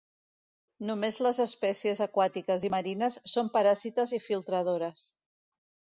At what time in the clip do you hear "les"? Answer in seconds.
1.27-1.39